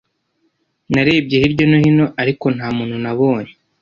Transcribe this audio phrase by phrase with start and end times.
[0.93, 3.51] Narebye hirya no hino, ariko nta muntu nabonye.